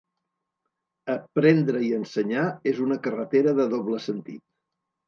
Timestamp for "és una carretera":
2.73-3.57